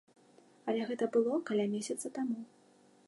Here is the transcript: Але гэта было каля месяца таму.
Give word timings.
Але 0.71 0.87
гэта 0.91 1.09
было 1.17 1.37
каля 1.49 1.65
месяца 1.75 2.07
таму. 2.17 2.39